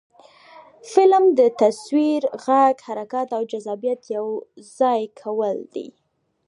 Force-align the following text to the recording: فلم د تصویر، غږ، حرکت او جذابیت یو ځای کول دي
فلم 0.93 1.25
د 1.39 1.41
تصویر، 1.61 2.21
غږ، 2.45 2.75
حرکت 2.87 3.27
او 3.37 3.41
جذابیت 3.51 4.01
یو 4.17 4.27
ځای 4.77 5.01
کول 5.21 5.55
دي 5.73 5.87